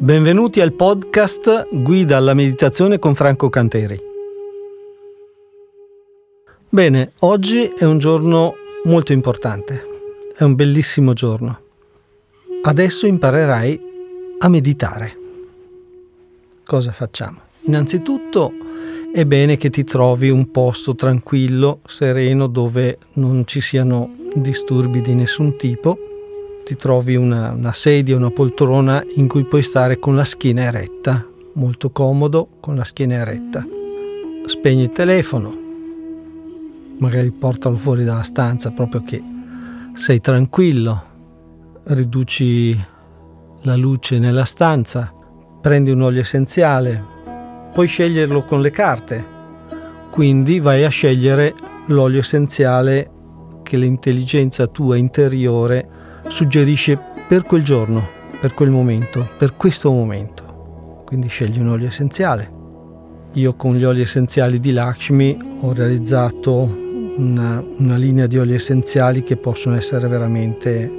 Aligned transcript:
Benvenuti 0.00 0.60
al 0.60 0.74
podcast 0.74 1.66
Guida 1.72 2.16
alla 2.16 2.32
meditazione 2.32 3.00
con 3.00 3.16
Franco 3.16 3.48
Canteri. 3.48 3.98
Bene, 6.68 7.14
oggi 7.18 7.64
è 7.76 7.84
un 7.84 7.98
giorno 7.98 8.54
molto 8.84 9.12
importante, 9.12 9.84
è 10.36 10.44
un 10.44 10.54
bellissimo 10.54 11.14
giorno. 11.14 11.60
Adesso 12.62 13.06
imparerai 13.06 13.80
a 14.38 14.48
meditare. 14.48 15.18
Cosa 16.64 16.92
facciamo? 16.92 17.40
Innanzitutto 17.62 18.52
è 19.12 19.24
bene 19.24 19.56
che 19.56 19.68
ti 19.68 19.82
trovi 19.82 20.30
un 20.30 20.52
posto 20.52 20.94
tranquillo, 20.94 21.80
sereno, 21.86 22.46
dove 22.46 22.98
non 23.14 23.44
ci 23.46 23.60
siano 23.60 24.14
disturbi 24.32 25.00
di 25.00 25.14
nessun 25.14 25.56
tipo 25.56 25.98
ti 26.68 26.76
trovi 26.76 27.16
una, 27.16 27.52
una 27.52 27.72
sedia, 27.72 28.14
una 28.14 28.30
poltrona 28.30 29.02
in 29.14 29.26
cui 29.26 29.44
puoi 29.44 29.62
stare 29.62 29.98
con 29.98 30.14
la 30.14 30.26
schiena 30.26 30.64
eretta, 30.64 31.26
molto 31.54 31.88
comodo 31.88 32.46
con 32.60 32.76
la 32.76 32.84
schiena 32.84 33.14
eretta. 33.14 33.66
Spegni 34.44 34.82
il 34.82 34.92
telefono, 34.92 35.56
magari 36.98 37.30
portalo 37.30 37.74
fuori 37.76 38.04
dalla 38.04 38.22
stanza 38.22 38.70
proprio 38.70 39.02
che 39.02 39.22
sei 39.94 40.20
tranquillo, 40.20 41.02
riduci 41.84 42.78
la 43.62 43.74
luce 43.74 44.18
nella 44.18 44.44
stanza, 44.44 45.10
prendi 45.62 45.90
un 45.90 46.02
olio 46.02 46.20
essenziale, 46.20 47.02
puoi 47.72 47.86
sceglierlo 47.86 48.42
con 48.44 48.60
le 48.60 48.70
carte, 48.70 49.24
quindi 50.10 50.60
vai 50.60 50.84
a 50.84 50.90
scegliere 50.90 51.54
l'olio 51.86 52.20
essenziale 52.20 53.10
che 53.62 53.78
l'intelligenza 53.78 54.66
tua 54.66 54.96
interiore 54.96 55.96
suggerisce 56.28 56.98
per 57.26 57.42
quel 57.42 57.62
giorno, 57.62 58.06
per 58.40 58.54
quel 58.54 58.70
momento, 58.70 59.28
per 59.36 59.56
questo 59.56 59.90
momento. 59.90 61.02
Quindi 61.04 61.28
scegli 61.28 61.58
un 61.58 61.68
olio 61.68 61.88
essenziale. 61.88 62.56
Io 63.32 63.54
con 63.54 63.76
gli 63.76 63.84
oli 63.84 64.00
essenziali 64.00 64.60
di 64.60 64.72
Lakshmi 64.72 65.38
ho 65.60 65.72
realizzato 65.72 66.86
una, 67.16 67.62
una 67.78 67.96
linea 67.96 68.26
di 68.26 68.38
oli 68.38 68.54
essenziali 68.54 69.22
che 69.22 69.36
possono 69.36 69.76
essere 69.76 70.08
veramente 70.08 70.90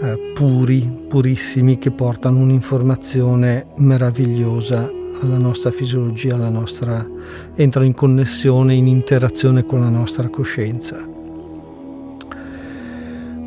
eh, 0.00 0.32
puri, 0.34 1.06
purissimi, 1.08 1.78
che 1.78 1.90
portano 1.90 2.38
un'informazione 2.38 3.66
meravigliosa 3.76 4.90
alla 5.20 5.38
nostra 5.38 5.70
fisiologia, 5.70 6.34
alla 6.34 6.48
nostra, 6.48 7.06
entrano 7.54 7.86
in 7.86 7.94
connessione, 7.94 8.74
in 8.74 8.86
interazione 8.86 9.64
con 9.64 9.80
la 9.80 9.88
nostra 9.88 10.28
coscienza. 10.28 11.13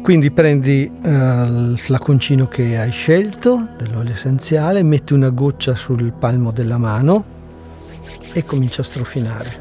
Quindi 0.08 0.32
prendi 0.32 0.90
uh, 0.90 1.10
il 1.10 1.76
flaconcino 1.78 2.48
che 2.48 2.78
hai 2.78 2.92
scelto 2.92 3.68
dell'olio 3.76 4.14
essenziale, 4.14 4.82
metti 4.82 5.12
una 5.12 5.32
goccia 5.32 5.76
sul 5.76 6.14
palmo 6.14 6.52
della 6.52 6.78
mano 6.78 7.26
e 8.32 8.46
comincia 8.46 8.84
a 8.84 8.86
strofinare. 8.86 9.60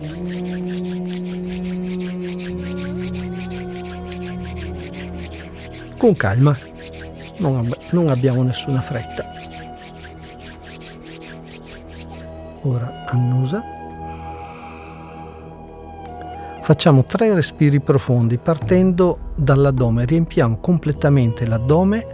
Con 5.97 6.15
calma, 6.15 6.57
non, 7.39 7.57
ab- 7.57 7.79
non 7.91 8.07
abbiamo 8.07 8.45
nessuna 8.45 8.81
fretta. 8.81 9.29
Ora 12.61 13.05
annusa. 13.09 13.76
Facciamo 16.67 17.05
tre 17.05 17.33
respiri 17.33 17.79
profondi 17.79 18.39
partendo 18.39 19.35
dall'addome, 19.37 20.05
riempiamo 20.05 20.59
completamente 20.59 21.47
l'addome, 21.47 22.05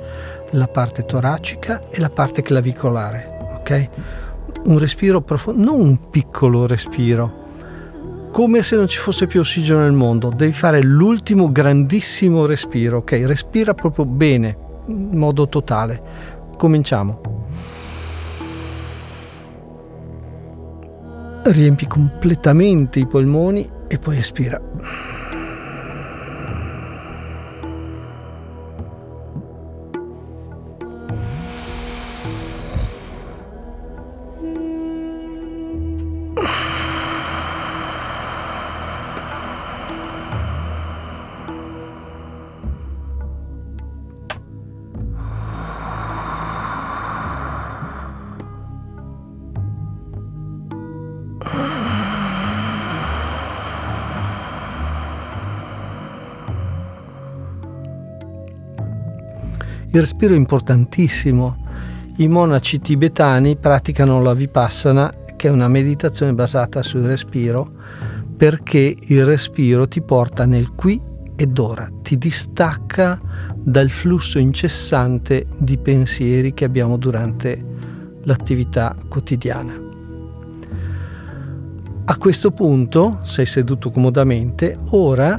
la 0.50 0.68
parte 0.68 1.06
toracica 1.06 1.88
e 1.88 1.98
la 2.00 2.10
parte 2.10 2.42
clavicolare, 2.42 3.38
ok? 3.54 3.88
Un 4.64 4.78
respiro 4.78 5.22
profondo, 5.22 5.64
non 5.64 5.80
un 5.80 6.10
piccolo 6.10 6.66
respiro, 6.66 8.28
come 8.30 8.60
se 8.60 8.76
non 8.76 8.88
ci 8.88 8.98
fosse 8.98 9.26
più 9.26 9.40
ossigeno 9.40 9.80
nel 9.80 9.92
mondo, 9.92 10.28
devi 10.28 10.52
fare 10.52 10.82
l'ultimo 10.82 11.50
grandissimo 11.50 12.44
respiro, 12.44 12.98
ok? 12.98 13.22
Respira 13.24 13.72
proprio 13.72 14.04
bene, 14.04 14.58
in 14.88 15.16
modo 15.16 15.48
totale. 15.48 16.02
Cominciamo. 16.58 17.20
Riempi 21.42 21.86
completamente 21.86 22.98
i 22.98 23.06
polmoni 23.06 23.80
e 23.92 23.98
poi 23.98 24.18
espira. 24.18 24.60
Il 59.94 60.00
respiro 60.00 60.32
è 60.32 60.36
importantissimo. 60.38 61.54
I 62.16 62.26
monaci 62.26 62.78
tibetani 62.78 63.56
praticano 63.56 64.22
la 64.22 64.32
vipassana, 64.32 65.12
che 65.36 65.48
è 65.48 65.50
una 65.50 65.68
meditazione 65.68 66.32
basata 66.32 66.82
sul 66.82 67.02
respiro, 67.02 67.70
perché 68.34 68.96
il 68.98 69.26
respiro 69.26 69.86
ti 69.86 70.00
porta 70.00 70.46
nel 70.46 70.72
qui 70.72 70.98
ed 71.36 71.58
ora, 71.58 71.86
ti 72.00 72.16
distacca 72.16 73.20
dal 73.54 73.90
flusso 73.90 74.38
incessante 74.38 75.46
di 75.58 75.76
pensieri 75.76 76.54
che 76.54 76.64
abbiamo 76.64 76.96
durante 76.96 77.62
l'attività 78.22 78.96
quotidiana. 79.08 79.78
A 82.06 82.16
questo 82.16 82.50
punto, 82.50 83.18
sei 83.24 83.44
seduto 83.44 83.90
comodamente, 83.90 84.78
ora 84.92 85.38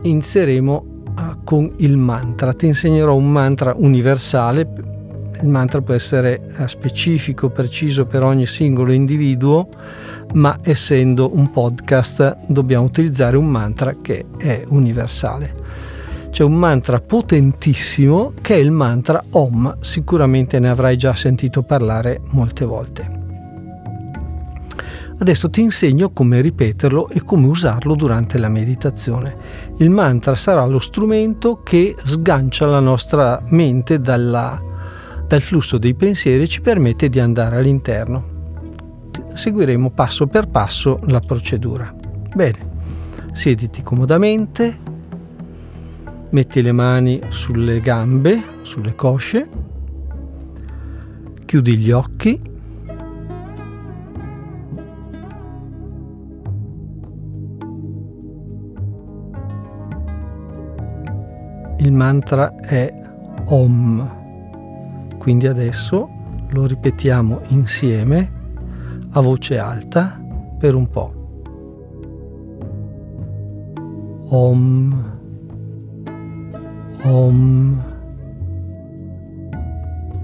inizieremo 0.00 0.94
con 1.44 1.72
il 1.78 1.96
mantra. 1.96 2.52
Ti 2.52 2.66
insegnerò 2.66 3.14
un 3.14 3.30
mantra 3.30 3.74
universale. 3.76 4.68
Il 5.42 5.48
mantra 5.48 5.82
può 5.82 5.94
essere 5.94 6.40
eh, 6.58 6.68
specifico, 6.68 7.50
preciso 7.50 8.06
per 8.06 8.22
ogni 8.22 8.46
singolo 8.46 8.92
individuo, 8.92 9.68
ma 10.34 10.58
essendo 10.62 11.34
un 11.34 11.50
podcast 11.50 12.38
dobbiamo 12.46 12.84
utilizzare 12.84 13.36
un 13.36 13.46
mantra 13.46 13.96
che 14.00 14.26
è 14.38 14.64
universale. 14.68 15.54
C'è 16.30 16.42
un 16.42 16.54
mantra 16.54 17.00
potentissimo 17.00 18.34
che 18.40 18.54
è 18.54 18.58
il 18.58 18.70
mantra 18.70 19.24
Om, 19.30 19.78
sicuramente 19.80 20.58
ne 20.58 20.68
avrai 20.68 20.96
già 20.96 21.14
sentito 21.14 21.62
parlare 21.62 22.20
molte 22.30 22.64
volte. 22.64 23.15
Adesso 25.18 25.48
ti 25.48 25.62
insegno 25.62 26.10
come 26.10 26.42
ripeterlo 26.42 27.08
e 27.08 27.22
come 27.22 27.46
usarlo 27.46 27.94
durante 27.94 28.38
la 28.38 28.50
meditazione. 28.50 29.36
Il 29.78 29.88
mantra 29.88 30.34
sarà 30.34 30.64
lo 30.66 30.78
strumento 30.78 31.62
che 31.62 31.94
sgancia 31.96 32.66
la 32.66 32.80
nostra 32.80 33.42
mente 33.48 33.98
dalla, 33.98 34.62
dal 35.26 35.40
flusso 35.40 35.78
dei 35.78 35.94
pensieri 35.94 36.42
e 36.42 36.48
ci 36.48 36.60
permette 36.60 37.08
di 37.08 37.18
andare 37.18 37.56
all'interno. 37.56 38.34
Seguiremo 39.32 39.90
passo 39.90 40.26
per 40.26 40.48
passo 40.48 40.98
la 41.06 41.20
procedura. 41.20 41.94
Bene, 42.34 42.58
siediti 43.32 43.82
comodamente, 43.82 44.78
metti 46.28 46.60
le 46.60 46.72
mani 46.72 47.20
sulle 47.30 47.80
gambe, 47.80 48.38
sulle 48.62 48.94
cosce, 48.94 49.48
chiudi 51.46 51.78
gli 51.78 51.90
occhi 51.90 52.54
il 61.86 61.92
mantra 61.92 62.56
è 62.56 62.92
Om. 63.44 64.14
Quindi 65.18 65.46
adesso 65.46 66.08
lo 66.48 66.66
ripetiamo 66.66 67.40
insieme 67.48 68.32
a 69.10 69.20
voce 69.20 69.58
alta 69.58 70.20
per 70.58 70.74
un 70.74 70.88
po'. 70.88 71.12
Om. 74.28 75.04
Om. 77.02 77.82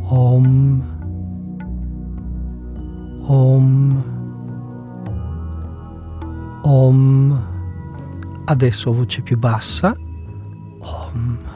Om. 0.09 0.82
Om. 3.26 4.03
Om. 6.62 7.47
Adesso 8.47 8.91
a 8.91 8.93
voce 8.93 9.23
più 9.23 9.38
bassa. 9.38 9.94
Om. 10.81 11.51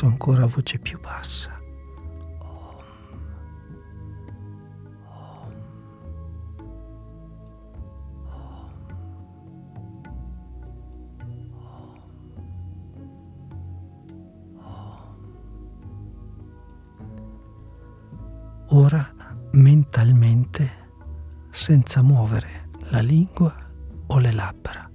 Adesso 0.00 0.06
ancora 0.06 0.44
a 0.44 0.46
voce 0.46 0.78
più 0.78 0.98
bassa. 0.98 1.58
Ora 18.72 19.06
mentalmente, 19.52 20.70
senza 21.50 22.00
muovere 22.00 22.70
la 22.90 23.00
lingua 23.00 23.52
o 24.06 24.18
le 24.18 24.32
labbra. 24.32 24.89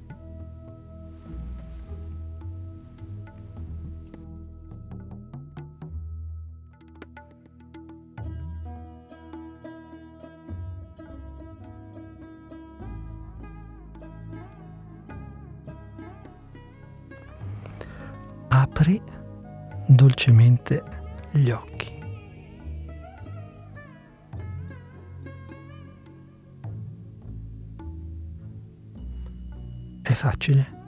Facile. 30.15 30.83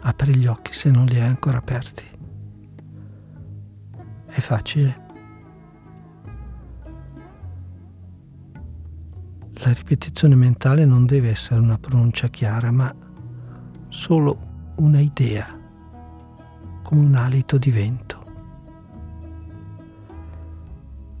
Apri 0.00 0.36
gli 0.36 0.46
occhi 0.46 0.72
se 0.72 0.90
non 0.90 1.04
li 1.04 1.20
hai 1.20 1.28
ancora 1.28 1.58
aperti. 1.58 2.04
È 4.26 4.40
facile. 4.40 5.00
La 9.64 9.72
ripetizione 9.72 10.34
mentale 10.34 10.84
non 10.84 11.06
deve 11.06 11.30
essere 11.30 11.60
una 11.60 11.78
pronuncia 11.78 12.28
chiara, 12.28 12.70
ma 12.70 12.92
solo 13.88 14.74
una 14.76 14.98
idea 15.00 15.56
come 16.82 17.00
un 17.00 17.14
alito 17.14 17.58
di 17.58 17.70
vento. 17.70 18.24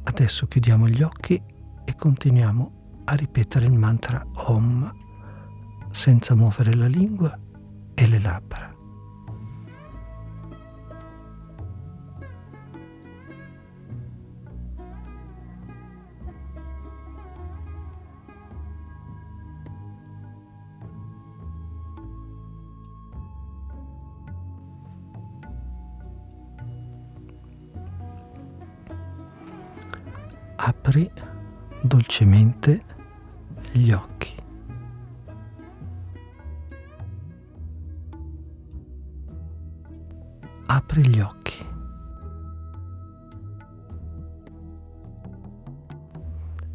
Adesso 0.04 0.46
chiudiamo 0.46 0.88
gli 0.88 1.02
occhi 1.02 1.40
e 1.84 1.94
continuiamo 1.94 3.02
a 3.04 3.14
ripetere 3.14 3.66
il 3.66 3.78
mantra 3.78 4.26
Om 4.32 5.01
senza 5.92 6.34
muovere 6.34 6.74
la 6.74 6.88
lingua 6.88 7.38
e 7.94 8.08
le 8.08 8.18
labbra. 8.18 8.72
apri 30.64 31.10
dolcemente 31.80 32.84
gli 33.72 33.90
occhi. 33.90 34.31
Apri 40.74 41.06
gli 41.06 41.20
occhi. 41.20 41.62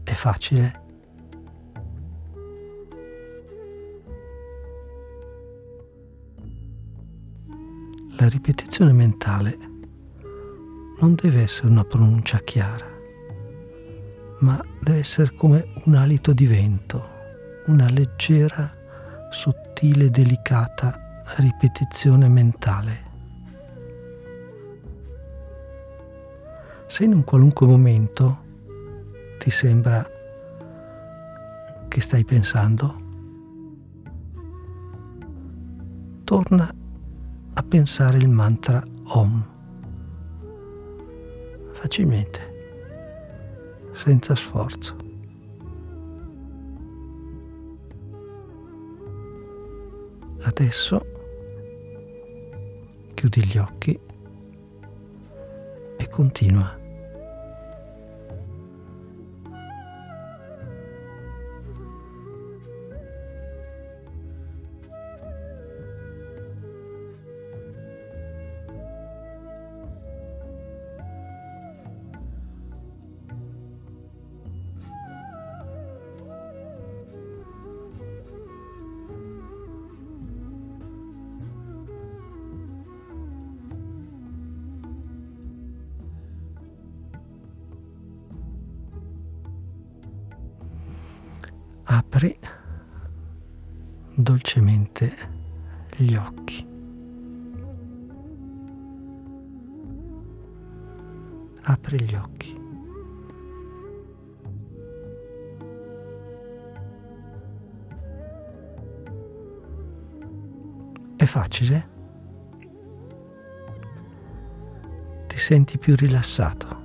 È 0.04 0.12
facile? 0.12 0.82
La 8.20 8.30
ripetizione 8.30 8.92
mentale 8.92 9.58
non 11.00 11.16
deve 11.16 11.42
essere 11.42 11.70
una 11.70 11.84
pronuncia 11.84 12.38
chiara 12.40 12.86
ma 14.42 14.64
deve 14.80 15.00
essere 15.00 15.34
come 15.34 15.74
un 15.86 15.96
alito 15.96 16.34
di 16.34 16.46
vento, 16.46 17.10
una 17.66 17.90
leggera, 17.90 18.72
sottile, 19.32 20.12
delicata 20.12 21.24
ripetizione 21.38 22.28
mentale. 22.28 23.07
Se 26.88 27.04
in 27.04 27.14
un 27.14 27.24
qualunque 27.24 27.68
momento 27.68 28.46
ti 29.38 29.52
sembra 29.52 30.06
che 31.88 32.02
stai 32.02 32.24
pensando, 32.24 33.06
torna 36.24 36.74
a 37.54 37.64
pensare 37.64 38.18
il 38.18 38.30
mantra 38.30 38.84
Om 39.10 39.56
facilmente 41.74 42.40
senza 43.94 44.36
sforzo. 44.36 44.96
Adesso 50.42 51.06
chiudi 53.14 53.46
gli 53.46 53.58
occhi 53.58 54.00
e 55.98 56.10
continua. 56.10 56.77
Dolcemente 94.28 95.16
gli 95.96 96.14
occhi. 96.14 96.68
Apri 101.62 102.02
gli 102.02 102.14
occhi. 102.14 102.54
È 111.16 111.24
facile? 111.24 111.88
Ti 115.28 115.38
senti 115.38 115.78
più 115.78 115.96
rilassato? 115.96 116.84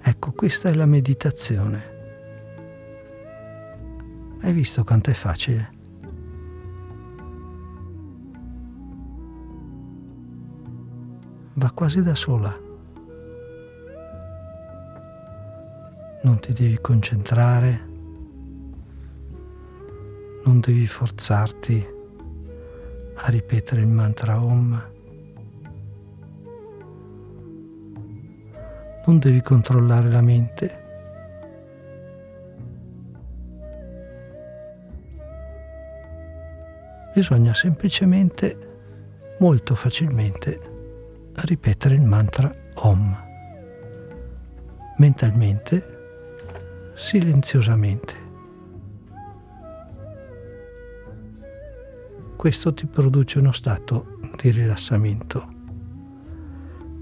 Ecco, 0.00 0.30
questa 0.30 0.68
è 0.68 0.74
la 0.74 0.86
meditazione. 0.86 1.97
Hai 4.48 4.54
visto 4.54 4.82
quanto 4.82 5.10
è 5.10 5.12
facile? 5.12 5.70
Va 11.52 11.70
quasi 11.72 12.00
da 12.00 12.14
sola. 12.14 12.58
Non 16.22 16.38
ti 16.40 16.54
devi 16.54 16.78
concentrare, 16.80 17.88
non 20.44 20.60
devi 20.60 20.86
forzarti 20.86 21.86
a 23.16 23.28
ripetere 23.28 23.82
il 23.82 23.88
mantra 23.88 24.42
Om. 24.42 24.82
non 29.04 29.18
devi 29.18 29.42
controllare 29.42 30.08
la 30.10 30.22
mente. 30.22 30.87
Bisogna 37.18 37.52
semplicemente, 37.52 38.56
molto 39.40 39.74
facilmente, 39.74 40.60
ripetere 41.34 41.96
il 41.96 42.02
mantra 42.02 42.54
Om, 42.74 43.24
mentalmente, 44.98 46.92
silenziosamente. 46.94 48.14
questo 52.36 52.72
ti 52.72 52.86
produce 52.86 53.40
uno 53.40 53.50
stato 53.50 54.20
di 54.40 54.50
rilassamento. 54.50 55.52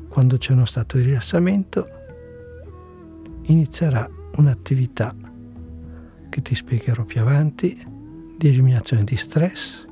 Quando 0.08 0.38
c'è 0.38 0.52
uno 0.52 0.64
stato 0.64 0.96
di 0.96 1.02
rilassamento 1.02 1.88
inizierà 3.42 4.08
un'attività 4.36 5.14
che 6.30 6.40
ti 6.40 6.54
spiegherò 6.54 7.04
più 7.04 7.20
avanti 7.20 7.86
di 8.38 8.48
eliminazione 8.48 9.04
di 9.04 9.16
stress 9.18 9.85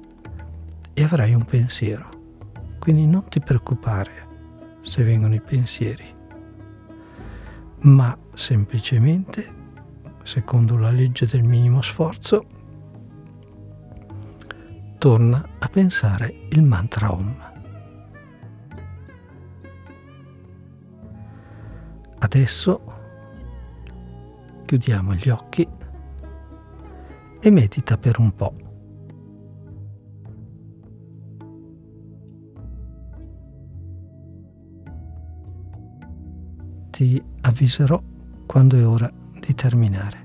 e 0.94 1.02
avrai 1.02 1.34
un 1.34 1.44
pensiero. 1.44 2.08
Quindi 2.78 3.06
non 3.06 3.28
ti 3.28 3.40
preoccupare 3.40 4.10
se 4.82 5.02
vengono 5.02 5.34
i 5.34 5.40
pensieri, 5.40 6.06
ma 7.80 8.16
semplicemente, 8.34 9.62
secondo 10.22 10.76
la 10.76 10.90
legge 10.90 11.26
del 11.26 11.42
minimo 11.42 11.82
sforzo, 11.82 12.46
torna 14.98 15.46
a 15.58 15.68
pensare 15.68 16.46
il 16.50 16.62
mantra 16.62 17.12
Om. 17.12 17.52
Adesso 22.18 22.92
chiudiamo 24.64 25.14
gli 25.14 25.28
occhi 25.28 25.68
e 27.40 27.50
medita 27.50 27.98
per 27.98 28.18
un 28.18 28.34
po'. 28.34 28.63
Ti 37.04 37.22
avviserò 37.42 38.02
quando 38.46 38.78
è 38.78 38.86
ora 38.86 39.12
di 39.38 39.54
terminare. 39.54 40.23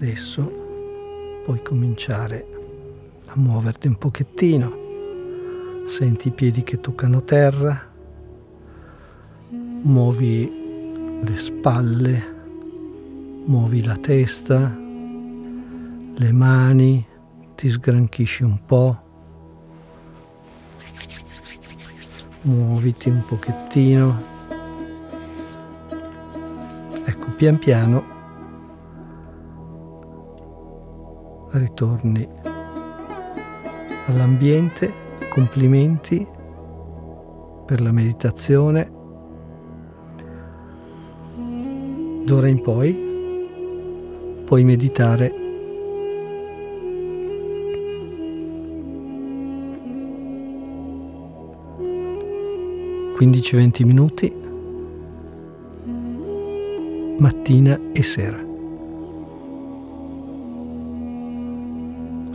Adesso 0.00 1.42
puoi 1.44 1.60
cominciare 1.60 2.46
a 3.26 3.32
muoverti 3.34 3.88
un 3.88 3.96
pochettino. 3.96 4.76
Senti 5.88 6.28
i 6.28 6.30
piedi 6.30 6.62
che 6.62 6.80
toccano 6.80 7.24
terra, 7.24 7.84
muovi 9.48 11.20
le 11.20 11.36
spalle, 11.36 12.34
muovi 13.46 13.82
la 13.82 13.96
testa, 13.96 14.72
le 16.14 16.32
mani, 16.32 17.04
ti 17.56 17.68
sgranchisci 17.68 18.44
un 18.44 18.64
po', 18.64 19.02
muoviti 22.42 23.08
un 23.08 23.24
pochettino. 23.26 24.22
Ecco, 27.04 27.30
pian 27.32 27.58
piano 27.58 28.17
ritorni 31.58 32.26
all'ambiente, 34.06 34.92
complimenti 35.28 36.26
per 37.66 37.80
la 37.80 37.92
meditazione. 37.92 38.90
D'ora 42.24 42.48
in 42.48 42.60
poi 42.62 43.06
puoi 44.44 44.64
meditare 44.64 45.46
15-20 53.18 53.84
minuti 53.84 54.32
mattina 57.18 57.78
e 57.92 58.02
sera. 58.02 58.47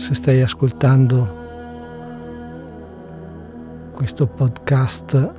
Se 0.04 0.14
stai 0.16 0.42
ascoltando 0.42 1.34
questo 3.94 4.28
podcast 4.28 5.34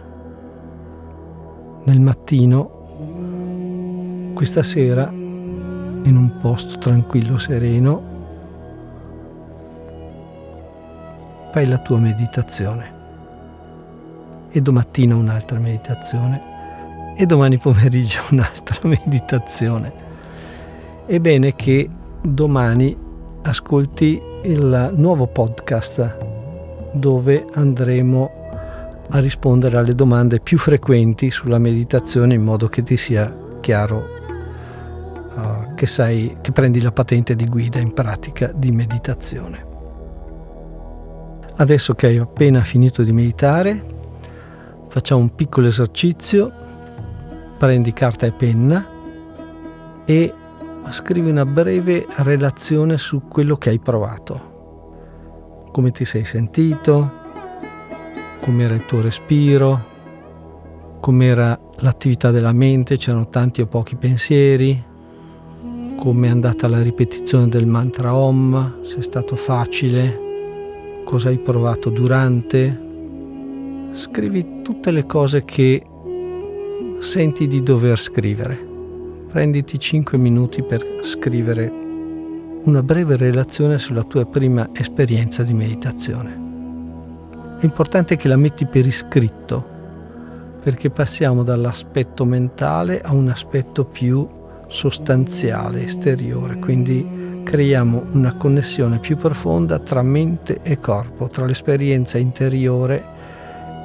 nel 1.84 2.00
mattino, 2.00 2.70
questa 4.32 4.62
sera, 4.62 5.10
in 5.12 6.16
un 6.16 6.38
posto 6.40 6.78
tranquillo, 6.78 7.36
sereno, 7.36 8.02
fai 11.52 11.66
la 11.66 11.78
tua 11.80 11.98
meditazione 11.98 12.92
e 14.48 14.62
domattina 14.62 15.14
un'altra 15.14 15.58
meditazione 15.58 17.14
e 17.18 17.26
domani 17.26 17.58
pomeriggio 17.58 18.20
un'altra 18.32 18.88
meditazione. 18.88 19.92
È 21.04 21.18
bene 21.18 21.54
che 21.54 21.86
domani 22.22 22.96
ascolti 23.42 24.32
il 24.44 24.92
nuovo 24.94 25.26
podcast 25.26 26.16
dove 26.92 27.46
andremo 27.54 28.30
a 29.10 29.18
rispondere 29.18 29.76
alle 29.76 29.94
domande 29.94 30.40
più 30.40 30.58
frequenti 30.58 31.30
sulla 31.30 31.58
meditazione 31.58 32.34
in 32.34 32.42
modo 32.42 32.68
che 32.68 32.82
ti 32.82 32.96
sia 32.96 33.34
chiaro 33.60 34.06
uh, 35.34 35.74
che 35.74 35.86
sai 35.86 36.38
che 36.40 36.52
prendi 36.52 36.80
la 36.80 36.92
patente 36.92 37.34
di 37.34 37.46
guida 37.46 37.78
in 37.78 37.92
pratica 37.92 38.52
di 38.54 38.70
meditazione. 38.70 39.66
Adesso 41.56 41.94
che 41.94 42.06
hai 42.06 42.18
appena 42.18 42.60
finito 42.60 43.02
di 43.02 43.12
meditare, 43.12 43.92
Facciamo 44.94 45.22
un 45.22 45.34
piccolo 45.34 45.66
esercizio, 45.66 46.52
prendi 47.58 47.92
carta 47.92 48.26
e 48.26 48.30
penna 48.32 48.86
e 50.04 50.32
scrivi 50.90 51.30
una 51.30 51.44
breve 51.44 52.06
relazione 52.18 52.96
su 52.98 53.22
quello 53.28 53.56
che 53.56 53.70
hai 53.70 53.78
provato. 53.78 54.52
Come 55.72 55.90
ti 55.90 56.04
sei 56.04 56.24
sentito, 56.24 57.10
com'era 58.40 58.74
il 58.74 58.84
tuo 58.86 59.00
respiro, 59.00 59.92
com'era 61.00 61.58
l'attività 61.78 62.30
della 62.30 62.52
mente, 62.52 62.96
c'erano 62.96 63.28
tanti 63.28 63.60
o 63.60 63.66
pochi 63.66 63.96
pensieri, 63.96 64.92
come 65.96 66.26
è 66.26 66.30
andata 66.30 66.68
la 66.68 66.82
ripetizione 66.82 67.48
del 67.48 67.66
mantra 67.66 68.14
Om, 68.14 68.82
se 68.82 68.98
è 68.98 69.02
stato 69.02 69.36
facile, 69.36 71.02
cosa 71.04 71.28
hai 71.28 71.38
provato 71.38 71.90
durante, 71.90 72.80
scrivi 73.92 74.62
tutte 74.62 74.90
le 74.90 75.06
cose 75.06 75.44
che 75.44 75.82
senti 76.98 77.46
di 77.46 77.62
dover 77.62 77.98
scrivere. 77.98 78.73
Prenditi 79.34 79.80
5 79.80 80.16
minuti 80.16 80.62
per 80.62 80.80
scrivere 81.02 81.68
una 82.62 82.84
breve 82.84 83.16
relazione 83.16 83.78
sulla 83.78 84.04
tua 84.04 84.24
prima 84.26 84.68
esperienza 84.72 85.42
di 85.42 85.52
meditazione. 85.52 87.56
È 87.58 87.64
importante 87.64 88.14
che 88.14 88.28
la 88.28 88.36
metti 88.36 88.64
per 88.64 88.86
iscritto, 88.86 89.66
perché 90.62 90.88
passiamo 90.88 91.42
dall'aspetto 91.42 92.24
mentale 92.24 93.00
a 93.00 93.12
un 93.12 93.28
aspetto 93.28 93.84
più 93.84 94.24
sostanziale, 94.68 95.84
esteriore, 95.84 96.60
quindi 96.60 97.40
creiamo 97.42 98.04
una 98.12 98.36
connessione 98.36 99.00
più 99.00 99.16
profonda 99.16 99.80
tra 99.80 100.02
mente 100.02 100.60
e 100.62 100.78
corpo, 100.78 101.28
tra 101.28 101.44
l'esperienza 101.44 102.18
interiore 102.18 103.04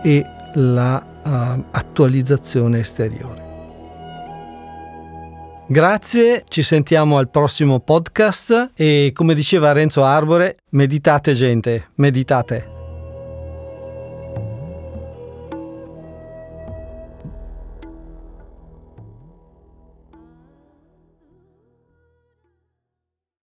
e 0.03 0.23
la 0.53 1.03
uh, 1.23 1.63
esteriore. 2.75 3.48
Grazie, 5.71 6.45
ci 6.47 6.63
sentiamo 6.63 7.19
al 7.19 7.29
prossimo 7.29 7.79
podcast 7.79 8.71
e 8.73 9.11
come 9.13 9.35
diceva 9.35 9.71
Renzo 9.71 10.03
Arbore, 10.03 10.57
meditate 10.69 11.35
gente, 11.35 11.89
meditate. 11.97 12.78